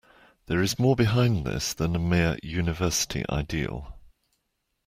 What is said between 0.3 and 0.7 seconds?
There